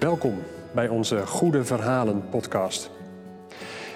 Welkom 0.00 0.42
bij 0.72 0.88
onze 0.88 1.26
Goede 1.26 1.64
Verhalen 1.64 2.28
podcast. 2.30 2.90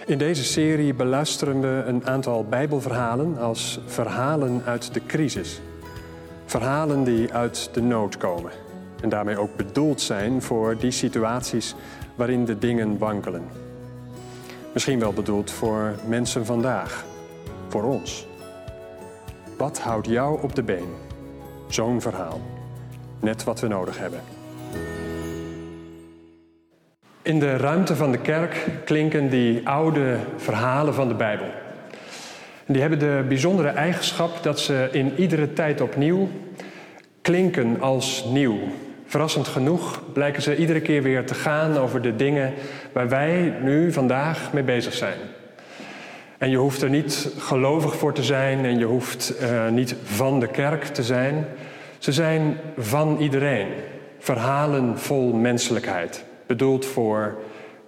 In 0.06 0.18
deze 0.18 0.44
serie 0.44 0.94
beluisteren 0.94 1.60
we 1.60 1.82
een 1.86 2.06
aantal 2.06 2.44
Bijbelverhalen 2.44 3.38
als 3.38 3.80
verhalen 3.86 4.62
uit 4.64 4.94
de 4.94 5.06
crisis. 5.06 5.60
Verhalen 6.44 7.04
die 7.04 7.32
uit 7.32 7.70
de 7.72 7.82
nood 7.82 8.16
komen 8.16 8.52
en 9.00 9.08
daarmee 9.08 9.38
ook 9.38 9.56
bedoeld 9.56 10.00
zijn 10.00 10.42
voor 10.42 10.76
die 10.78 10.90
situaties 10.90 11.74
waarin 12.14 12.44
de 12.44 12.58
dingen 12.58 12.98
wankelen. 12.98 13.42
Misschien 14.72 15.00
wel 15.00 15.12
bedoeld 15.12 15.50
voor 15.50 15.94
mensen 16.06 16.46
vandaag, 16.46 17.04
voor 17.68 17.82
ons. 17.82 18.26
Wat 19.58 19.78
houdt 19.78 20.06
jou 20.06 20.42
op 20.42 20.54
de 20.54 20.62
been? 20.62 20.94
Zo'n 21.68 22.00
verhaal. 22.00 22.40
Net 23.20 23.44
wat 23.44 23.60
we 23.60 23.66
nodig 23.68 23.98
hebben. 23.98 24.33
In 27.24 27.40
de 27.40 27.56
ruimte 27.56 27.96
van 27.96 28.12
de 28.12 28.18
kerk 28.18 28.66
klinken 28.84 29.28
die 29.28 29.68
oude 29.68 30.16
verhalen 30.36 30.94
van 30.94 31.08
de 31.08 31.14
Bijbel. 31.14 31.46
Die 32.66 32.80
hebben 32.80 32.98
de 32.98 33.24
bijzondere 33.28 33.68
eigenschap 33.68 34.42
dat 34.42 34.60
ze 34.60 34.88
in 34.92 35.12
iedere 35.16 35.52
tijd 35.52 35.80
opnieuw 35.80 36.28
klinken 37.22 37.80
als 37.80 38.24
nieuw. 38.24 38.58
Verrassend 39.06 39.48
genoeg 39.48 40.02
blijken 40.12 40.42
ze 40.42 40.56
iedere 40.56 40.80
keer 40.80 41.02
weer 41.02 41.26
te 41.26 41.34
gaan 41.34 41.76
over 41.76 42.02
de 42.02 42.16
dingen 42.16 42.52
waar 42.92 43.08
wij 43.08 43.54
nu 43.62 43.92
vandaag 43.92 44.52
mee 44.52 44.62
bezig 44.62 44.94
zijn. 44.94 45.18
En 46.38 46.50
je 46.50 46.56
hoeft 46.56 46.82
er 46.82 46.90
niet 46.90 47.28
gelovig 47.38 47.96
voor 47.96 48.14
te 48.14 48.22
zijn 48.22 48.64
en 48.64 48.78
je 48.78 48.84
hoeft 48.84 49.34
uh, 49.42 49.68
niet 49.68 49.94
van 50.02 50.40
de 50.40 50.48
kerk 50.48 50.84
te 50.84 51.02
zijn. 51.02 51.46
Ze 51.98 52.12
zijn 52.12 52.56
van 52.78 53.16
iedereen. 53.20 53.68
Verhalen 54.18 54.98
vol 54.98 55.32
menselijkheid 55.32 56.24
bedoeld 56.46 56.86
voor 56.86 57.38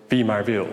wie 0.08 0.24
maar 0.24 0.44
wil. 0.44 0.66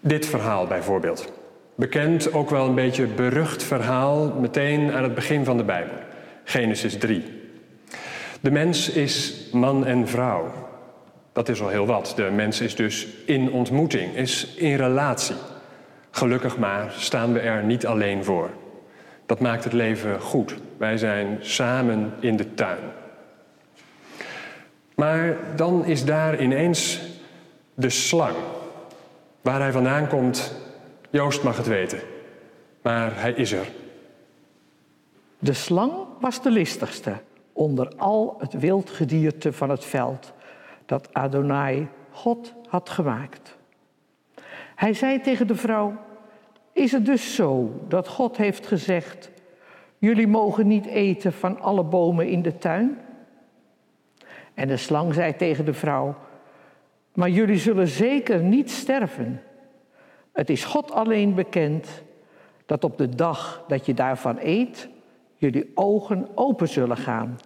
Dit 0.00 0.26
verhaal 0.26 0.66
bijvoorbeeld. 0.66 1.32
Bekend, 1.74 2.32
ook 2.32 2.50
wel 2.50 2.66
een 2.66 2.74
beetje 2.74 3.06
berucht 3.06 3.62
verhaal 3.62 4.34
meteen 4.40 4.92
aan 4.92 5.02
het 5.02 5.14
begin 5.14 5.44
van 5.44 5.56
de 5.56 5.64
Bijbel. 5.64 5.94
Genesis 6.44 6.98
3. 6.98 7.24
De 8.40 8.50
mens 8.50 8.90
is 8.90 9.46
man 9.52 9.86
en 9.86 10.08
vrouw. 10.08 10.52
Dat 11.32 11.48
is 11.48 11.62
al 11.62 11.68
heel 11.68 11.86
wat. 11.86 12.12
De 12.16 12.30
mens 12.34 12.60
is 12.60 12.74
dus 12.74 13.06
in 13.26 13.52
ontmoeting, 13.52 14.16
is 14.16 14.54
in 14.56 14.76
relatie. 14.76 15.36
Gelukkig 16.10 16.58
maar 16.58 16.92
staan 16.96 17.32
we 17.32 17.40
er 17.40 17.64
niet 17.64 17.86
alleen 17.86 18.24
voor. 18.24 18.50
Dat 19.26 19.40
maakt 19.40 19.64
het 19.64 19.72
leven 19.72 20.20
goed. 20.20 20.54
Wij 20.76 20.96
zijn 20.96 21.38
samen 21.40 22.12
in 22.20 22.36
de 22.36 22.54
tuin. 22.54 22.78
Maar 25.00 25.36
dan 25.56 25.84
is 25.84 26.04
daar 26.04 26.42
ineens 26.42 27.00
de 27.74 27.90
slang. 27.90 28.36
Waar 29.40 29.60
hij 29.60 29.72
vandaan 29.72 30.08
komt, 30.08 30.54
Joost 31.10 31.42
mag 31.42 31.56
het 31.56 31.66
weten. 31.66 31.98
Maar 32.82 33.20
hij 33.20 33.32
is 33.32 33.52
er. 33.52 33.68
De 35.38 35.52
slang 35.52 35.92
was 36.18 36.42
de 36.42 36.50
listigste 36.50 37.12
onder 37.52 37.92
al 37.96 38.36
het 38.38 38.52
wildgedierte 38.52 39.52
van 39.52 39.70
het 39.70 39.84
veld 39.84 40.32
dat 40.86 41.08
Adonai 41.14 41.88
God 42.10 42.54
had 42.68 42.90
gemaakt. 42.90 43.56
Hij 44.74 44.94
zei 44.94 45.20
tegen 45.20 45.46
de 45.46 45.56
vrouw: 45.56 45.92
Is 46.72 46.92
het 46.92 47.06
dus 47.06 47.34
zo 47.34 47.80
dat 47.88 48.08
God 48.08 48.36
heeft 48.36 48.66
gezegd: 48.66 49.30
Jullie 49.98 50.28
mogen 50.28 50.66
niet 50.66 50.86
eten 50.86 51.32
van 51.32 51.60
alle 51.60 51.84
bomen 51.84 52.28
in 52.28 52.42
de 52.42 52.58
tuin? 52.58 52.98
En 54.60 54.68
de 54.68 54.76
slang 54.76 55.14
zei 55.14 55.36
tegen 55.36 55.64
de 55.64 55.74
vrouw: 55.74 56.14
Maar 57.14 57.30
jullie 57.30 57.58
zullen 57.58 57.88
zeker 57.88 58.42
niet 58.42 58.70
sterven. 58.70 59.42
Het 60.32 60.50
is 60.50 60.64
God 60.64 60.92
alleen 60.92 61.34
bekend 61.34 61.88
dat 62.66 62.84
op 62.84 62.98
de 62.98 63.08
dag 63.08 63.64
dat 63.68 63.86
je 63.86 63.94
daarvan 63.94 64.38
eet, 64.42 64.88
jullie 65.36 65.70
ogen 65.74 66.28
open 66.34 66.68
zullen 66.68 66.96
gaan. 66.96 67.38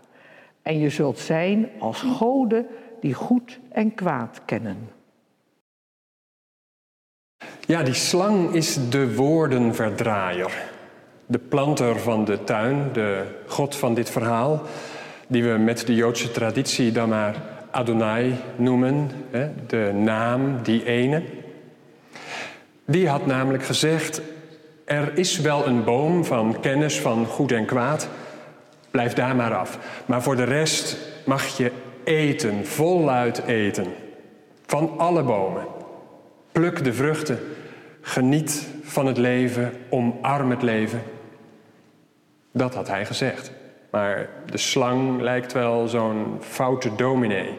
En 0.62 0.78
je 0.78 0.90
zult 0.90 1.18
zijn 1.18 1.68
als 1.78 2.00
goden 2.00 2.66
die 3.00 3.14
goed 3.14 3.60
en 3.72 3.94
kwaad 3.94 4.40
kennen. 4.44 4.88
Ja, 7.66 7.82
die 7.82 7.94
slang 7.94 8.52
is 8.52 8.90
de 8.90 9.14
woordenverdraaier. 9.14 10.72
De 11.26 11.38
planter 11.38 11.98
van 11.98 12.24
de 12.24 12.44
tuin, 12.44 12.92
de 12.92 13.24
god 13.46 13.76
van 13.76 13.94
dit 13.94 14.10
verhaal 14.10 14.62
die 15.28 15.44
we 15.44 15.58
met 15.58 15.86
de 15.86 15.94
Joodse 15.94 16.30
traditie 16.30 16.92
dan 16.92 17.08
maar 17.08 17.34
Adonai 17.70 18.34
noemen, 18.56 19.10
de 19.66 19.90
naam, 19.94 20.62
die 20.62 20.84
ene. 20.84 21.22
Die 22.84 23.08
had 23.08 23.26
namelijk 23.26 23.64
gezegd, 23.64 24.20
er 24.84 25.18
is 25.18 25.40
wel 25.40 25.66
een 25.66 25.84
boom 25.84 26.24
van 26.24 26.60
kennis 26.60 27.00
van 27.00 27.26
goed 27.26 27.52
en 27.52 27.64
kwaad, 27.64 28.08
blijf 28.90 29.12
daar 29.12 29.36
maar 29.36 29.54
af. 29.54 29.78
Maar 30.06 30.22
voor 30.22 30.36
de 30.36 30.44
rest 30.44 30.96
mag 31.24 31.56
je 31.56 31.72
eten, 32.04 32.66
voluit 32.66 33.42
eten, 33.46 33.86
van 34.66 34.98
alle 34.98 35.22
bomen. 35.22 35.66
Pluk 36.52 36.84
de 36.84 36.92
vruchten, 36.92 37.38
geniet 38.00 38.68
van 38.82 39.06
het 39.06 39.18
leven, 39.18 39.72
omarm 39.90 40.50
het 40.50 40.62
leven. 40.62 41.02
Dat 42.52 42.74
had 42.74 42.88
hij 42.88 43.06
gezegd. 43.06 43.52
Maar 43.94 44.28
de 44.50 44.58
slang 44.58 45.20
lijkt 45.20 45.52
wel 45.52 45.88
zo'n 45.88 46.36
foute 46.40 46.94
dominee. 46.94 47.58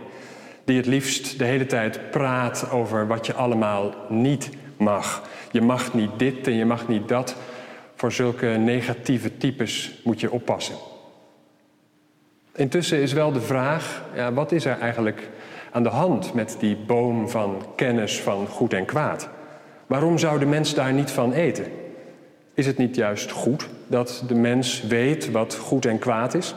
Die 0.64 0.78
het 0.78 0.86
liefst 0.86 1.40
de 1.40 1.46
hele 1.46 1.66
tijd 1.66 2.12
praat 2.12 2.72
over 2.72 3.08
wat 3.08 3.26
je 3.26 3.34
allemaal 3.34 3.94
niet 4.10 4.50
mag. 4.78 5.30
Je 5.52 5.62
mag 5.62 5.94
niet 5.94 6.10
dit 6.18 6.48
en 6.48 6.54
je 6.54 6.66
mag 6.66 6.88
niet 6.88 7.08
dat. 7.08 7.36
Voor 7.96 8.12
zulke 8.12 8.48
negatieve 8.48 9.38
types 9.38 10.02
moet 10.04 10.20
je 10.20 10.32
oppassen. 10.32 10.76
Intussen 12.56 13.02
is 13.02 13.14
wel 13.14 13.32
de 13.32 13.42
vraag, 13.42 14.04
ja, 14.16 14.34
wat 14.34 14.52
is 14.52 14.66
er 14.66 14.80
eigenlijk 14.80 15.30
aan 15.72 15.84
de 15.84 15.90
hand 15.90 16.34
met 16.34 16.56
die 16.60 16.76
boom 16.76 17.30
van 17.30 17.66
kennis 17.76 18.22
van 18.22 18.48
goed 18.48 18.74
en 18.74 18.86
kwaad? 18.86 19.30
Waarom 19.88 20.18
zou 20.18 20.40
de 20.40 20.46
mens 20.46 20.74
daar 20.74 20.94
niet 20.94 21.12
van 21.12 21.34
eten? 21.34 21.66
Is 22.54 22.66
het 22.66 22.78
niet 22.78 22.96
juist 22.96 23.32
goed 23.32 23.68
dat 23.88 24.24
de 24.28 24.36
mens 24.36 24.82
weet 24.82 25.32
wat 25.32 25.56
goed 25.56 25.86
en 25.86 26.00
kwaad 26.00 26.34
is? 26.34 26.56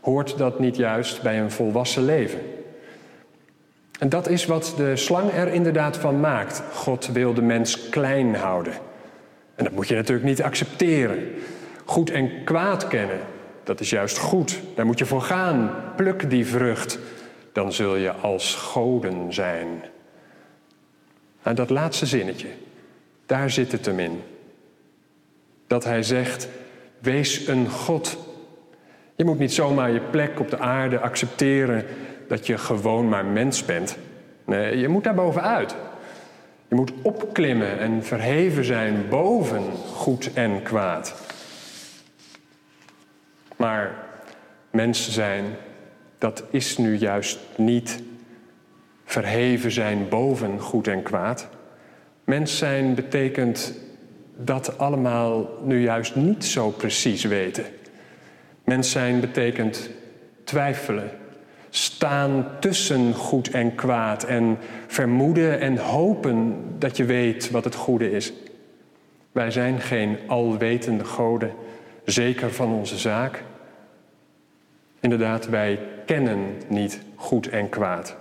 Hoort 0.00 0.38
dat 0.38 0.58
niet 0.58 0.76
juist 0.76 1.22
bij 1.22 1.40
een 1.40 1.50
volwassen 1.50 2.04
leven? 2.04 2.40
En 3.98 4.08
dat 4.08 4.28
is 4.28 4.46
wat 4.46 4.74
de 4.76 4.96
slang 4.96 5.32
er 5.32 5.48
inderdaad 5.48 5.96
van 5.96 6.20
maakt. 6.20 6.62
God 6.72 7.06
wil 7.06 7.34
de 7.34 7.42
mens 7.42 7.88
klein 7.88 8.34
houden. 8.34 8.72
En 9.54 9.64
dat 9.64 9.72
moet 9.72 9.88
je 9.88 9.94
natuurlijk 9.94 10.26
niet 10.26 10.42
accepteren. 10.42 11.18
Goed 11.84 12.10
en 12.10 12.44
kwaad 12.44 12.88
kennen, 12.88 13.20
dat 13.64 13.80
is 13.80 13.90
juist 13.90 14.18
goed. 14.18 14.60
Daar 14.74 14.86
moet 14.86 14.98
je 14.98 15.06
voor 15.06 15.22
gaan. 15.22 15.74
Pluk 15.96 16.30
die 16.30 16.46
vrucht, 16.46 16.98
dan 17.52 17.72
zul 17.72 17.96
je 17.96 18.12
als 18.12 18.54
goden 18.54 19.32
zijn. 19.32 19.68
En 21.42 21.54
dat 21.54 21.70
laatste 21.70 22.06
zinnetje, 22.06 22.48
daar 23.26 23.50
zit 23.50 23.72
het 23.72 23.86
hem 23.86 23.98
in. 23.98 24.22
Dat 25.66 25.84
hij 25.84 26.02
zegt, 26.02 26.48
wees 26.98 27.46
een 27.46 27.68
God. 27.68 28.16
Je 29.16 29.24
moet 29.24 29.38
niet 29.38 29.52
zomaar 29.52 29.90
je 29.90 30.00
plek 30.00 30.40
op 30.40 30.50
de 30.50 30.58
aarde 30.58 31.00
accepteren 31.00 31.84
dat 32.28 32.46
je 32.46 32.58
gewoon 32.58 33.08
maar 33.08 33.24
mens 33.24 33.64
bent. 33.64 33.96
Nee, 34.44 34.78
je 34.78 34.88
moet 34.88 35.04
daar 35.04 35.14
bovenuit. 35.14 35.76
Je 36.68 36.74
moet 36.74 36.92
opklimmen 37.02 37.78
en 37.78 38.04
verheven 38.04 38.64
zijn 38.64 39.08
boven 39.08 39.62
goed 39.94 40.32
en 40.32 40.62
kwaad. 40.62 41.14
Maar 43.56 43.94
mens 44.70 45.10
zijn, 45.10 45.44
dat 46.18 46.42
is 46.50 46.78
nu 46.78 46.96
juist 46.96 47.38
niet 47.56 48.02
verheven 49.04 49.70
zijn 49.70 50.08
boven 50.08 50.60
goed 50.60 50.88
en 50.88 51.02
kwaad. 51.02 51.48
Mens 52.24 52.58
zijn 52.58 52.94
betekent 52.94 53.74
dat 54.36 54.78
allemaal 54.78 55.48
nu 55.64 55.82
juist 55.82 56.14
niet 56.14 56.44
zo 56.44 56.70
precies 56.70 57.24
weten. 57.24 57.64
Mens 58.64 58.90
zijn 58.90 59.20
betekent 59.20 59.90
twijfelen, 60.44 61.10
staan 61.70 62.46
tussen 62.60 63.14
goed 63.14 63.50
en 63.50 63.74
kwaad 63.74 64.24
en 64.24 64.58
vermoeden 64.86 65.60
en 65.60 65.76
hopen 65.76 66.56
dat 66.78 66.96
je 66.96 67.04
weet 67.04 67.50
wat 67.50 67.64
het 67.64 67.74
goede 67.74 68.10
is. 68.10 68.32
Wij 69.32 69.50
zijn 69.50 69.80
geen 69.80 70.18
alwetende 70.26 71.04
goden, 71.04 71.52
zeker 72.04 72.52
van 72.52 72.72
onze 72.72 72.98
zaak. 72.98 73.42
Inderdaad, 75.00 75.48
wij 75.48 75.78
kennen 76.06 76.40
niet 76.68 77.00
goed 77.14 77.48
en 77.48 77.68
kwaad. 77.68 78.16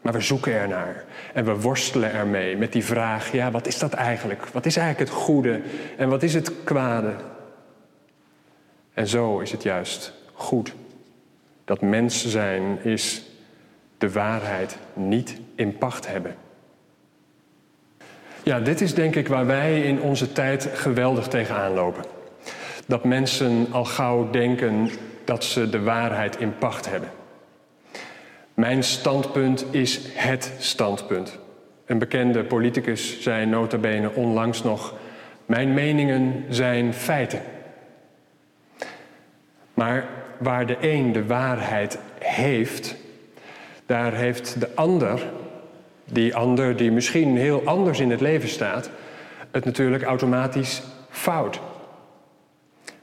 Maar 0.00 0.12
we 0.12 0.20
zoeken 0.20 0.52
ernaar 0.52 1.04
en 1.34 1.44
we 1.44 1.60
worstelen 1.60 2.12
ermee 2.12 2.56
met 2.56 2.72
die 2.72 2.84
vraag: 2.84 3.32
ja, 3.32 3.50
wat 3.50 3.66
is 3.66 3.78
dat 3.78 3.92
eigenlijk? 3.92 4.46
Wat 4.46 4.66
is 4.66 4.76
eigenlijk 4.76 5.10
het 5.10 5.20
goede 5.20 5.60
en 5.96 6.08
wat 6.08 6.22
is 6.22 6.34
het 6.34 6.52
kwade? 6.64 7.14
En 8.94 9.06
zo 9.06 9.38
is 9.38 9.52
het 9.52 9.62
juist 9.62 10.12
goed. 10.32 10.74
Dat 11.64 11.80
mens 11.80 12.26
zijn 12.26 12.84
is 12.84 13.24
de 13.98 14.12
waarheid 14.12 14.76
niet 14.94 15.40
in 15.54 15.78
pacht 15.78 16.06
hebben. 16.06 16.36
Ja, 18.42 18.60
dit 18.60 18.80
is 18.80 18.94
denk 18.94 19.16
ik 19.16 19.28
waar 19.28 19.46
wij 19.46 19.82
in 19.82 20.00
onze 20.00 20.32
tijd 20.32 20.68
geweldig 20.74 21.28
tegenaan 21.28 21.72
lopen. 21.72 22.04
Dat 22.86 23.04
mensen 23.04 23.66
al 23.70 23.84
gauw 23.84 24.30
denken 24.30 24.90
dat 25.24 25.44
ze 25.44 25.70
de 25.70 25.82
waarheid 25.82 26.36
in 26.36 26.58
pacht 26.58 26.90
hebben. 26.90 27.08
Mijn 28.60 28.82
standpunt 28.82 29.64
is 29.70 30.00
het 30.14 30.52
standpunt. 30.58 31.38
Een 31.86 31.98
bekende 31.98 32.44
politicus 32.44 33.22
zei 33.22 33.46
nota 33.46 33.78
bene 33.78 34.14
onlangs 34.14 34.62
nog: 34.62 34.94
Mijn 35.46 35.74
meningen 35.74 36.44
zijn 36.48 36.94
feiten. 36.94 37.40
Maar 39.74 40.08
waar 40.38 40.66
de 40.66 40.76
een 40.80 41.12
de 41.12 41.26
waarheid 41.26 41.98
heeft, 42.18 42.96
daar 43.86 44.12
heeft 44.12 44.60
de 44.60 44.68
ander, 44.74 45.22
die 46.04 46.34
ander 46.34 46.76
die 46.76 46.90
misschien 46.90 47.36
heel 47.36 47.62
anders 47.64 48.00
in 48.00 48.10
het 48.10 48.20
leven 48.20 48.48
staat, 48.48 48.90
het 49.50 49.64
natuurlijk 49.64 50.02
automatisch 50.02 50.82
fout. 51.10 51.60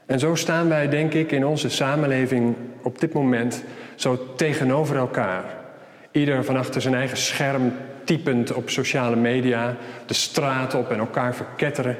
En 0.06 0.18
zo 0.18 0.34
staan 0.34 0.68
wij, 0.68 0.88
denk 0.88 1.12
ik, 1.12 1.32
in 1.32 1.46
onze 1.46 1.68
samenleving 1.68 2.56
op 2.82 3.00
dit 3.00 3.12
moment 3.12 3.64
zo 4.00 4.34
tegenover 4.36 4.96
elkaar. 4.96 5.44
Ieder 6.10 6.44
van 6.44 6.56
achter 6.56 6.80
zijn 6.80 6.94
eigen 6.94 7.16
scherm 7.16 7.72
typend 8.04 8.52
op 8.52 8.70
sociale 8.70 9.16
media, 9.16 9.76
de 10.06 10.14
straat 10.14 10.74
op 10.74 10.90
en 10.90 10.98
elkaar 10.98 11.34
verketteren. 11.34 11.96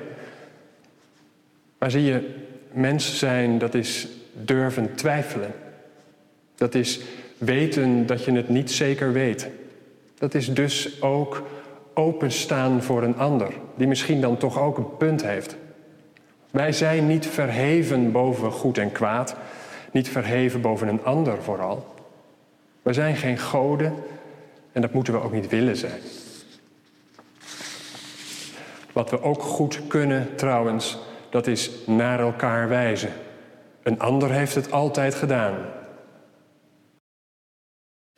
Maar 1.79 1.91
zie 1.91 2.03
je, 2.03 2.35
mens 2.73 3.19
zijn, 3.19 3.59
dat 3.59 3.75
is 3.75 4.09
durven 4.33 4.95
twijfelen. 4.95 5.53
Dat 6.55 6.75
is 6.75 7.01
weten 7.39 8.07
dat 8.07 8.25
je 8.25 8.33
het 8.33 8.49
niet 8.49 8.71
zeker 8.71 9.13
weet. 9.13 9.49
Dat 10.19 10.35
is 10.35 10.55
dus 10.55 11.03
ook 11.03 11.43
openstaan 11.95 12.83
voor 12.83 13.03
een 13.03 13.17
ander, 13.17 13.53
die 13.77 13.87
misschien 13.87 14.21
dan 14.21 14.37
toch 14.37 14.59
ook 14.61 14.79
een 14.79 14.97
punt 14.97 15.23
heeft. 15.23 15.57
Wij 16.51 16.73
zijn 16.73 17.07
niet 17.07 17.27
verheven 17.27 18.13
boven 18.13 18.51
goed 18.51 18.79
en 18.79 18.93
kwaad, 18.93 19.37
niet 19.93 20.09
verheven 20.09 20.61
boven 20.61 20.89
een 20.89 21.05
ander 21.05 21.43
vooral. 21.43 21.95
We 22.83 22.93
zijn 22.93 23.17
geen 23.17 23.39
goden 23.39 23.95
en 24.73 24.81
dat 24.81 24.93
moeten 24.93 25.13
we 25.13 25.21
ook 25.21 25.33
niet 25.33 25.49
willen 25.49 25.77
zijn. 25.77 26.01
Wat 28.93 29.11
we 29.11 29.23
ook 29.23 29.43
goed 29.43 29.87
kunnen 29.87 30.35
trouwens, 30.35 30.99
dat 31.31 31.47
is 31.47 31.71
naar 31.87 32.21
elkaar 32.21 32.69
wijzen. 32.69 33.13
Een 33.83 33.99
ander 33.99 34.31
heeft 34.31 34.55
het 34.55 34.73
altijd 34.73 35.15
gedaan. 35.15 35.55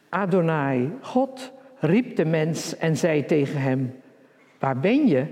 Adonai, 0.08 0.92
God, 1.00 1.52
riep 1.78 2.16
de 2.16 2.24
mens 2.24 2.76
en 2.76 2.96
zei 2.96 3.26
tegen 3.26 3.60
hem: 3.60 4.00
Waar 4.58 4.80
ben 4.80 5.06
je? 5.06 5.26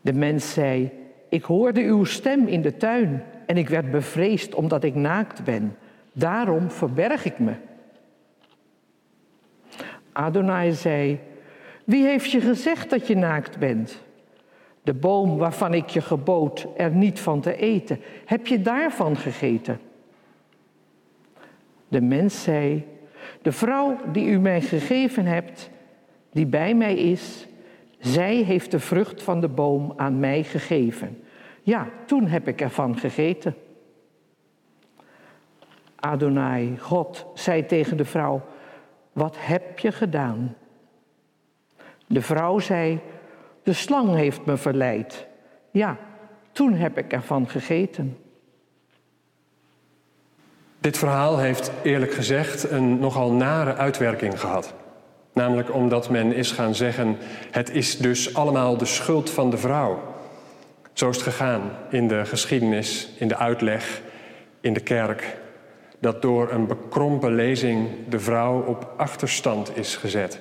De 0.00 0.12
mens 0.12 0.52
zei: 0.52 0.99
Ik 1.30 1.44
hoorde 1.44 1.80
uw 1.80 2.04
stem 2.04 2.46
in 2.46 2.62
de 2.62 2.76
tuin 2.76 3.24
en 3.46 3.56
ik 3.56 3.68
werd 3.68 3.90
bevreesd 3.90 4.54
omdat 4.54 4.84
ik 4.84 4.94
naakt 4.94 5.44
ben. 5.44 5.76
Daarom 6.12 6.70
verberg 6.70 7.24
ik 7.24 7.38
me. 7.38 7.52
Adonai 10.12 10.72
zei: 10.72 11.18
Wie 11.84 12.04
heeft 12.04 12.30
je 12.30 12.40
gezegd 12.40 12.90
dat 12.90 13.06
je 13.06 13.16
naakt 13.16 13.58
bent? 13.58 14.02
De 14.82 14.94
boom 14.94 15.36
waarvan 15.36 15.74
ik 15.74 15.88
je 15.88 16.00
gebood 16.00 16.66
er 16.76 16.90
niet 16.90 17.20
van 17.20 17.40
te 17.40 17.56
eten, 17.56 18.00
heb 18.24 18.46
je 18.46 18.62
daarvan 18.62 19.16
gegeten? 19.16 19.80
De 21.88 22.00
mens 22.00 22.42
zei: 22.42 22.86
De 23.42 23.52
vrouw 23.52 23.96
die 24.12 24.26
u 24.26 24.38
mij 24.38 24.60
gegeven 24.60 25.26
hebt, 25.26 25.70
die 26.32 26.46
bij 26.46 26.74
mij 26.74 26.94
is, 26.94 27.46
zij 28.00 28.36
heeft 28.36 28.70
de 28.70 28.80
vrucht 28.80 29.22
van 29.22 29.40
de 29.40 29.48
boom 29.48 29.92
aan 29.96 30.18
mij 30.18 30.44
gegeven. 30.44 31.22
Ja, 31.62 31.88
toen 32.06 32.26
heb 32.26 32.48
ik 32.48 32.60
ervan 32.60 32.98
gegeten. 32.98 33.54
Adonai, 35.96 36.78
God, 36.78 37.26
zei 37.34 37.66
tegen 37.66 37.96
de 37.96 38.04
vrouw: 38.04 38.42
Wat 39.12 39.36
heb 39.38 39.78
je 39.78 39.92
gedaan? 39.92 40.56
De 42.06 42.22
vrouw 42.22 42.58
zei: 42.58 43.00
De 43.62 43.72
slang 43.72 44.14
heeft 44.14 44.44
me 44.44 44.56
verleid. 44.56 45.26
Ja, 45.70 45.96
toen 46.52 46.72
heb 46.72 46.98
ik 46.98 47.12
ervan 47.12 47.48
gegeten. 47.48 48.16
Dit 50.80 50.98
verhaal 50.98 51.38
heeft 51.38 51.72
eerlijk 51.82 52.12
gezegd 52.12 52.70
een 52.70 52.98
nogal 52.98 53.32
nare 53.32 53.74
uitwerking 53.74 54.40
gehad. 54.40 54.74
Namelijk 55.32 55.74
omdat 55.74 56.10
men 56.10 56.34
is 56.34 56.52
gaan 56.52 56.74
zeggen: 56.74 57.16
het 57.50 57.70
is 57.70 57.96
dus 57.96 58.34
allemaal 58.34 58.76
de 58.76 58.84
schuld 58.84 59.30
van 59.30 59.50
de 59.50 59.58
vrouw. 59.58 60.02
Zo 60.92 61.08
is 61.08 61.16
het 61.16 61.24
gegaan 61.24 61.62
in 61.90 62.08
de 62.08 62.24
geschiedenis, 62.24 63.08
in 63.18 63.28
de 63.28 63.36
uitleg, 63.36 64.00
in 64.60 64.72
de 64.72 64.80
kerk. 64.80 65.38
Dat 65.98 66.22
door 66.22 66.50
een 66.50 66.66
bekrompen 66.66 67.34
lezing 67.34 67.88
de 68.08 68.20
vrouw 68.20 68.60
op 68.62 68.92
achterstand 68.96 69.76
is 69.76 69.96
gezet. 69.96 70.38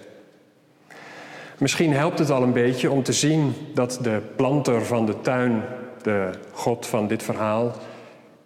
Misschien 1.57 1.94
helpt 1.94 2.19
het 2.19 2.30
al 2.30 2.44
een 2.44 2.53
beetje 2.53 2.92
om 2.92 3.03
te 3.03 3.13
zien 3.13 3.53
dat 3.74 4.00
de 4.01 4.21
planter 4.35 4.85
van 4.85 5.06
de 5.06 5.21
tuin, 5.21 5.63
de 6.01 6.30
God 6.51 6.88
van 6.88 7.07
dit 7.07 7.24
verhaal, 7.24 7.75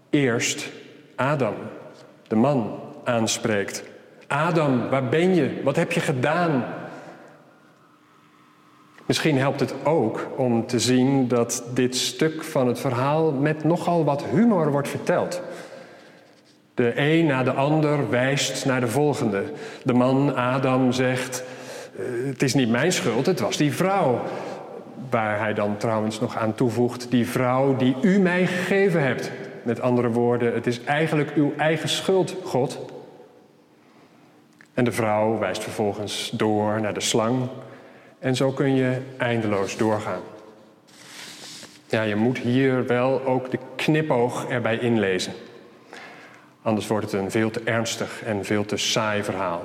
eerst 0.10 0.69
Adam, 1.16 1.54
de 2.28 2.36
man, 2.36 2.80
aanspreekt. 3.04 3.84
Adam, 4.34 4.90
waar 4.90 5.10
ben 5.10 5.36
je? 5.36 5.62
Wat 5.64 5.76
heb 5.76 5.92
je 5.92 6.00
gedaan? 6.00 6.66
Misschien 9.06 9.38
helpt 9.38 9.60
het 9.60 9.74
ook 9.84 10.28
om 10.36 10.68
te 10.68 10.80
zien 10.80 11.28
dat 11.28 11.64
dit 11.74 11.96
stuk 11.96 12.44
van 12.44 12.68
het 12.68 12.80
verhaal 12.80 13.32
met 13.32 13.64
nogal 13.64 14.04
wat 14.04 14.24
humor 14.24 14.72
wordt 14.72 14.88
verteld. 14.88 15.42
De 16.74 16.94
een 16.96 17.26
na 17.26 17.44
de 17.44 17.54
ander 17.54 18.10
wijst 18.10 18.66
naar 18.66 18.80
de 18.80 18.88
volgende. 18.88 19.44
De 19.84 19.94
man 19.94 20.36
Adam 20.36 20.92
zegt: 20.92 21.44
eh, 21.98 22.04
Het 22.26 22.44
is 22.44 22.54
niet 22.54 22.70
mijn 22.70 22.92
schuld, 22.92 23.26
het 23.26 23.40
was 23.40 23.58
die 23.58 23.74
vrouw. 23.74 24.22
Waar 25.10 25.40
hij 25.40 25.54
dan 25.54 25.78
trouwens 25.78 26.20
nog 26.20 26.38
aan 26.38 26.56
toevoegt: 26.56 27.12
Die 27.12 27.28
vrouw 27.28 27.76
die 27.76 27.96
u 28.02 28.20
mij 28.20 28.48
gegeven 28.48 29.04
hebt. 29.04 29.32
Met 29.64 29.82
andere 29.82 30.10
woorden, 30.10 30.54
het 30.54 30.68
is 30.68 30.84
eigenlijk 30.84 31.32
uw 31.36 31.54
eigen 31.58 31.90
schuld, 31.90 32.36
God. 32.44 32.93
En 34.74 34.84
de 34.84 34.92
vrouw 34.92 35.39
wijst 35.39 35.63
vervolgens 35.63 36.32
door 36.34 36.82
naar 36.82 36.94
de 36.94 37.01
slang. 37.01 37.50
En 38.20 38.36
zo 38.36 38.51
kun 38.51 38.75
je 38.75 39.01
eindeloos 39.18 39.77
doorgaan. 39.77 40.22
Ja, 41.88 42.01
je 42.01 42.15
moet 42.15 42.38
hier 42.38 42.88
wel 42.88 43.25
ook 43.25 43.51
de 43.51 43.60
knipoog 43.75 44.50
erbij 44.50 44.77
inlezen. 44.77 45.34
Anders 46.62 46.88
wordt 46.88 47.12
het 47.12 47.22
een 47.22 47.32
veel 47.32 47.51
te 47.51 47.62
ernstig 47.63 48.24
en 48.24 48.46
veel 48.46 48.65
te 48.65 48.77
saai 48.77 49.24
verhaal. 49.24 49.62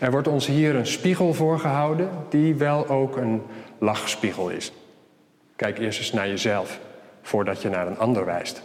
Er 0.00 0.10
wordt 0.10 0.28
ons 0.28 0.46
hier 0.46 0.74
een 0.74 0.86
spiegel 0.86 1.34
voorgehouden 1.34 2.10
die 2.28 2.54
wel 2.54 2.88
ook 2.88 3.16
een 3.16 3.42
lachspiegel 3.78 4.48
is. 4.48 4.72
Kijk 5.56 5.78
eerst 5.78 5.98
eens 5.98 6.12
naar 6.12 6.28
jezelf 6.28 6.78
voordat 7.22 7.62
je 7.62 7.68
naar 7.68 7.86
een 7.86 7.98
ander 7.98 8.24
wijst. 8.24 8.62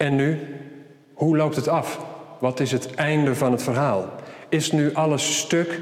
En 0.00 0.16
nu, 0.16 0.38
hoe 1.12 1.36
loopt 1.36 1.56
het 1.56 1.68
af? 1.68 2.00
Wat 2.38 2.60
is 2.60 2.72
het 2.72 2.94
einde 2.94 3.34
van 3.34 3.52
het 3.52 3.62
verhaal? 3.62 4.12
Is 4.48 4.72
nu 4.72 4.94
alles 4.94 5.38
stuk? 5.38 5.80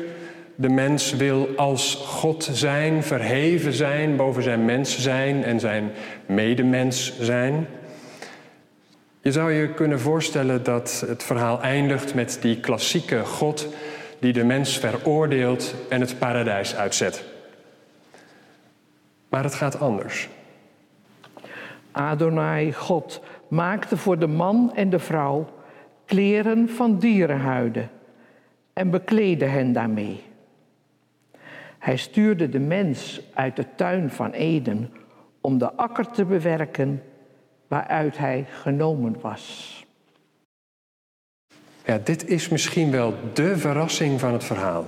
De 0.54 0.68
mens 0.68 1.12
wil 1.12 1.48
als 1.56 1.94
God 1.94 2.48
zijn, 2.52 3.02
verheven 3.02 3.72
zijn 3.72 4.16
boven 4.16 4.42
zijn 4.42 4.64
mens 4.64 4.98
zijn 4.98 5.44
en 5.44 5.60
zijn 5.60 5.90
medemens 6.26 7.20
zijn. 7.20 7.66
Je 9.20 9.32
zou 9.32 9.52
je 9.52 9.74
kunnen 9.74 10.00
voorstellen 10.00 10.62
dat 10.62 11.04
het 11.06 11.22
verhaal 11.22 11.62
eindigt 11.62 12.14
met 12.14 12.38
die 12.40 12.60
klassieke 12.60 13.24
God 13.24 13.66
die 14.18 14.32
de 14.32 14.44
mens 14.44 14.78
veroordeelt 14.78 15.74
en 15.88 16.00
het 16.00 16.18
paradijs 16.18 16.74
uitzet. 16.74 17.24
Maar 19.28 19.42
het 19.42 19.54
gaat 19.54 19.80
anders. 19.80 20.28
Adonai, 21.92 22.72
God, 22.72 23.20
maakte 23.48 23.96
voor 23.96 24.18
de 24.18 24.26
man 24.26 24.72
en 24.74 24.90
de 24.90 24.98
vrouw 24.98 25.46
kleren 26.04 26.68
van 26.68 26.98
dierenhuiden 26.98 27.90
en 28.72 28.90
bekleedde 28.90 29.44
hen 29.44 29.72
daarmee. 29.72 30.22
Hij 31.78 31.96
stuurde 31.96 32.48
de 32.48 32.58
mens 32.58 33.20
uit 33.34 33.56
de 33.56 33.64
tuin 33.76 34.10
van 34.10 34.30
Eden 34.30 34.92
om 35.40 35.58
de 35.58 35.72
akker 35.72 36.10
te 36.10 36.24
bewerken 36.24 37.02
waaruit 37.68 38.18
hij 38.18 38.46
genomen 38.50 39.16
was. 39.20 39.76
Ja, 41.84 41.98
dit 42.04 42.28
is 42.28 42.48
misschien 42.48 42.90
wel 42.90 43.14
de 43.32 43.56
verrassing 43.56 44.20
van 44.20 44.32
het 44.32 44.44
verhaal. 44.44 44.86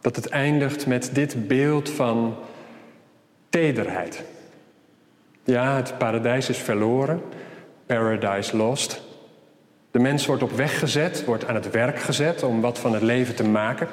Dat 0.00 0.16
het 0.16 0.28
eindigt 0.28 0.86
met 0.86 1.10
dit 1.14 1.48
beeld 1.48 1.90
van 1.90 2.34
tederheid. 3.48 4.24
Ja, 5.44 5.76
het 5.76 5.98
paradijs 5.98 6.48
is 6.48 6.58
verloren. 6.58 7.22
Paradise 7.86 8.56
Lost. 8.56 9.02
De 9.90 9.98
mens 9.98 10.26
wordt 10.26 10.42
op 10.42 10.50
weg 10.50 10.78
gezet, 10.78 11.24
wordt 11.24 11.46
aan 11.46 11.54
het 11.54 11.70
werk 11.70 11.98
gezet 11.98 12.42
om 12.42 12.60
wat 12.60 12.78
van 12.78 12.92
het 12.92 13.02
leven 13.02 13.34
te 13.34 13.48
maken. 13.48 13.88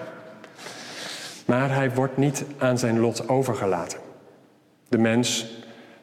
Maar 1.46 1.76
hij 1.76 1.92
wordt 1.94 2.18
niet 2.18 2.46
aan 2.58 2.78
zijn 2.78 3.00
lot 3.00 3.30
overgelaten. 3.30 4.00
De 4.90 4.98
mens, 4.98 5.48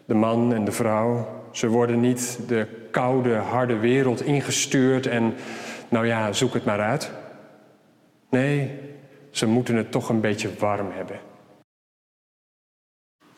de 0.04 0.14
man 0.14 0.54
en 0.54 0.64
de 0.64 0.72
vrouw, 0.72 1.28
ze 1.52 1.68
worden 1.68 2.00
niet 2.00 2.38
de 2.46 2.66
koude, 2.90 3.34
harde 3.34 3.76
wereld 3.76 4.22
ingestuurd 4.22 5.06
en 5.06 5.34
nou 5.88 6.06
ja, 6.06 6.32
zoek 6.32 6.54
het 6.54 6.64
maar 6.64 6.80
uit. 6.80 7.10
Nee, 8.30 8.78
ze 9.30 9.46
moeten 9.46 9.76
het 9.76 9.90
toch 9.90 10.08
een 10.08 10.20
beetje 10.20 10.50
warm 10.58 10.90
hebben. 10.90 11.20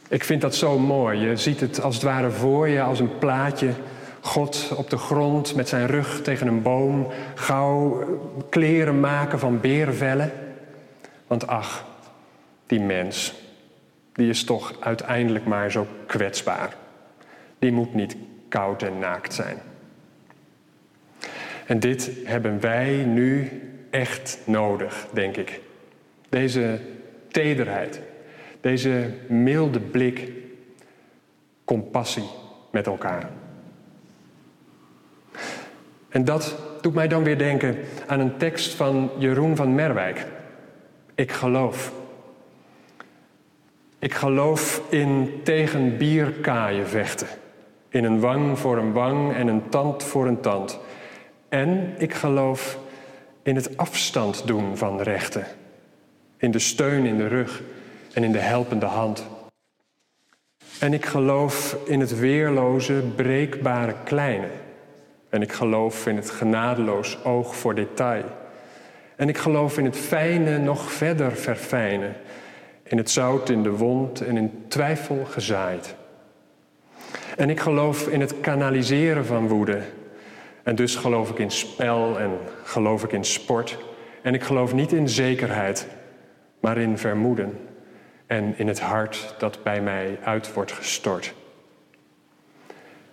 Ik 0.08 0.24
vind 0.24 0.40
dat 0.40 0.54
zo 0.54 0.78
mooi. 0.78 1.18
Je 1.18 1.36
ziet 1.36 1.60
het 1.60 1.82
als 1.82 1.94
het 1.94 2.04
ware 2.04 2.30
voor 2.30 2.68
je, 2.68 2.82
als 2.82 3.00
een 3.00 3.18
plaatje. 3.18 3.70
God 4.24 4.72
op 4.76 4.90
de 4.90 4.96
grond 4.96 5.54
met 5.54 5.68
zijn 5.68 5.86
rug 5.86 6.22
tegen 6.22 6.46
een 6.46 6.62
boom, 6.62 7.06
gauw 7.34 8.04
kleren 8.48 9.00
maken 9.00 9.38
van 9.38 9.60
berenvellen. 9.60 10.32
Want 11.26 11.46
ach, 11.46 11.84
die 12.66 12.80
mens, 12.80 13.34
die 14.12 14.28
is 14.28 14.44
toch 14.44 14.74
uiteindelijk 14.80 15.44
maar 15.44 15.70
zo 15.70 15.86
kwetsbaar. 16.06 16.76
Die 17.58 17.72
moet 17.72 17.94
niet 17.94 18.16
koud 18.48 18.82
en 18.82 18.98
naakt 18.98 19.34
zijn. 19.34 19.58
En 21.66 21.80
dit 21.80 22.10
hebben 22.24 22.60
wij 22.60 23.04
nu 23.04 23.50
echt 23.90 24.38
nodig, 24.44 25.06
denk 25.12 25.36
ik. 25.36 25.60
Deze 26.28 26.80
tederheid, 27.28 28.00
deze 28.60 29.10
milde 29.26 29.80
blik, 29.80 30.30
compassie 31.64 32.28
met 32.70 32.86
elkaar. 32.86 33.30
En 36.12 36.24
dat 36.24 36.56
doet 36.80 36.94
mij 36.94 37.08
dan 37.08 37.24
weer 37.24 37.38
denken 37.38 37.76
aan 38.06 38.20
een 38.20 38.36
tekst 38.36 38.74
van 38.74 39.10
Jeroen 39.18 39.56
van 39.56 39.74
Merwijk. 39.74 40.26
Ik 41.14 41.32
geloof. 41.32 41.92
Ik 43.98 44.14
geloof 44.14 44.82
in 44.88 45.40
tegen 45.42 45.96
bierkaaien 45.96 46.88
vechten. 46.88 47.26
In 47.88 48.04
een 48.04 48.20
wang 48.20 48.58
voor 48.58 48.78
een 48.78 48.92
wang 48.92 49.34
en 49.34 49.46
een 49.46 49.68
tand 49.68 50.02
voor 50.02 50.26
een 50.26 50.40
tand. 50.40 50.78
En 51.48 51.94
ik 51.98 52.14
geloof 52.14 52.78
in 53.42 53.56
het 53.56 53.76
afstand 53.76 54.46
doen 54.46 54.76
van 54.76 55.00
rechten. 55.00 55.46
In 56.36 56.50
de 56.50 56.58
steun 56.58 57.06
in 57.06 57.16
de 57.16 57.26
rug 57.26 57.62
en 58.12 58.24
in 58.24 58.32
de 58.32 58.38
helpende 58.38 58.86
hand. 58.86 59.26
En 60.78 60.92
ik 60.92 61.06
geloof 61.06 61.76
in 61.84 62.00
het 62.00 62.18
weerloze, 62.18 63.02
breekbare 63.16 63.94
kleine. 64.04 64.48
En 65.32 65.42
ik 65.42 65.52
geloof 65.52 66.06
in 66.06 66.16
het 66.16 66.30
genadeloos 66.30 67.24
oog 67.24 67.56
voor 67.56 67.74
detail. 67.74 68.24
En 69.16 69.28
ik 69.28 69.38
geloof 69.38 69.78
in 69.78 69.84
het 69.84 69.96
fijne 69.96 70.58
nog 70.58 70.92
verder 70.92 71.36
verfijnen. 71.36 72.14
In 72.82 72.96
het 72.96 73.10
zout 73.10 73.48
in 73.48 73.62
de 73.62 73.70
wond 73.70 74.20
en 74.20 74.36
in 74.36 74.64
twijfel 74.68 75.24
gezaaid. 75.24 75.94
En 77.36 77.50
ik 77.50 77.60
geloof 77.60 78.08
in 78.08 78.20
het 78.20 78.40
kanaliseren 78.40 79.26
van 79.26 79.48
woede. 79.48 79.80
En 80.62 80.74
dus 80.74 80.96
geloof 80.96 81.30
ik 81.30 81.38
in 81.38 81.50
spel 81.50 82.18
en 82.18 82.30
geloof 82.62 83.04
ik 83.04 83.12
in 83.12 83.24
sport. 83.24 83.78
En 84.22 84.34
ik 84.34 84.42
geloof 84.42 84.74
niet 84.74 84.92
in 84.92 85.08
zekerheid, 85.08 85.86
maar 86.60 86.78
in 86.78 86.98
vermoeden. 86.98 87.58
En 88.26 88.54
in 88.56 88.68
het 88.68 88.80
hart 88.80 89.34
dat 89.38 89.62
bij 89.62 89.80
mij 89.80 90.18
uit 90.22 90.52
wordt 90.52 90.72
gestort. 90.72 91.34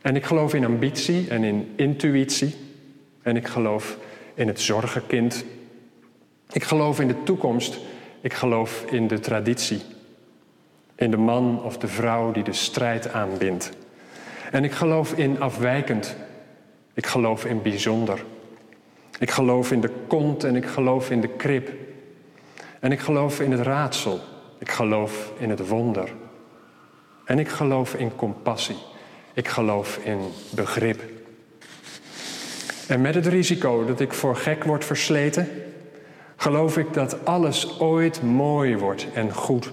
En 0.10 0.16
ik 0.16 0.25
geloof 0.25 0.54
in 0.54 0.66
ambitie 0.66 1.28
en 1.30 1.44
in 1.44 1.74
intuïtie. 1.75 2.56
En 3.22 3.36
ik 3.36 3.48
geloof 3.48 3.98
in 4.34 4.48
het 4.48 4.62
zorgenkind. 4.62 5.46
Ik 6.51 6.63
geloof 6.63 7.00
in 7.00 7.08
de 7.08 7.24
toekomst. 7.24 7.80
Ik 8.22 8.34
geloof 8.34 8.86
in 8.92 9.08
de 9.08 9.20
traditie. 9.20 9.82
In 10.96 11.12
de 11.12 11.18
man 11.18 11.63
of 11.63 11.78
de 11.78 11.88
vrouw 11.88 12.32
die 12.32 12.44
de 12.44 12.54
strijd 12.54 13.13
aanbindt. 13.13 13.72
En 14.51 14.63
ik 14.63 14.72
geloof 14.72 15.13
in 15.13 15.42
afwijkend. 15.42 16.16
Ik 16.94 17.06
geloof 17.06 17.46
in 17.46 17.62
bijzonder. 17.62 18.24
Ik 19.20 19.32
geloof 19.32 19.72
in 19.72 19.82
de 19.82 19.92
kont 20.08 20.44
en 20.44 20.56
ik 20.56 20.66
geloof 20.66 21.10
in 21.10 21.22
de 21.22 21.30
krib. 21.30 21.70
En 22.80 22.92
ik 22.92 23.00
geloof 23.00 23.39
in 23.39 23.51
het 23.51 23.62
raadsel. 23.62 24.20
Ik 24.58 24.72
geloof 24.72 25.32
in 25.38 25.50
het 25.50 25.68
wonder. 25.68 26.13
En 27.25 27.39
ik 27.39 27.48
geloof 27.48 27.94
in 27.94 28.16
compassie. 28.16 28.88
Ik 29.39 29.48
geloof 29.48 30.00
in 30.03 30.19
begrip. 30.50 31.03
En 32.88 33.01
met 33.01 33.15
het 33.15 33.25
risico 33.25 33.86
dat 33.86 34.00
ik 34.00 34.13
voor 34.13 34.36
gek 34.36 34.63
word 34.63 34.86
versleten, 34.86 35.48
geloof 36.36 36.77
ik 36.77 36.93
dat 36.93 37.25
alles 37.25 37.79
ooit 37.79 38.22
mooi 38.24 38.77
wordt 38.77 39.08
en 39.13 39.34
goed. 39.34 39.72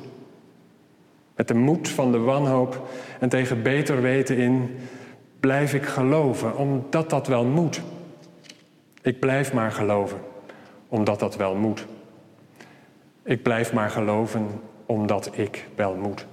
Met 1.36 1.48
de 1.48 1.54
moed 1.54 1.88
van 1.88 2.12
de 2.12 2.18
wanhoop 2.18 2.88
en 3.20 3.28
tegen 3.28 3.62
beter 3.62 4.02
weten 4.02 4.36
in 4.36 4.76
blijf 5.40 5.74
ik 5.74 5.86
geloven, 5.86 6.56
omdat 6.56 7.10
dat 7.10 7.26
wel 7.26 7.44
moet. 7.44 7.80
Ik 9.02 9.20
blijf 9.20 9.52
maar 9.52 9.72
geloven, 9.72 10.18
omdat 10.88 11.18
dat 11.18 11.36
wel 11.36 11.54
moet. 11.54 11.86
Ik 13.22 13.42
blijf 13.42 13.72
maar 13.72 13.90
geloven, 13.90 14.46
omdat 14.86 15.30
ik 15.32 15.66
wel 15.74 15.94
moet. 15.94 16.26